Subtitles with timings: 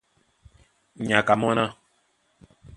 [1.07, 1.65] Nyaka mɔ́ ná: